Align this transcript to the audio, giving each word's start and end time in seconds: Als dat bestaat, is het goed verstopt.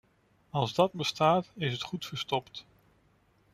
Als 0.51 0.73
dat 0.73 0.91
bestaat, 0.93 1.51
is 1.55 1.71
het 1.73 1.81
goed 1.81 2.05
verstopt. 2.05 2.65